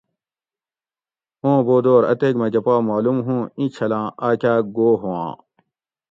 [1.43, 5.31] اوں بو دور اتیک مکہ پا معلوم ہوں ایں چھلاں اکاک گو ہُواں